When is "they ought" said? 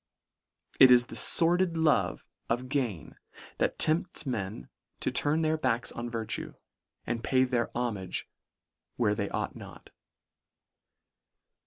9.13-9.55